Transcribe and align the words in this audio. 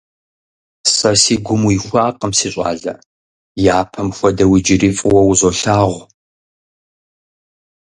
Сэ 0.95 1.11
си 1.21 1.35
гум 1.45 1.61
уихуакъым, 1.67 2.31
си 2.39 2.47
щӀалэ, 2.53 2.93
япэм 3.77 4.09
хуэдэу, 4.15 4.53
иджыри 4.57 4.89
фӀыуэ 4.97 5.21
узолъагъу. 5.31 6.03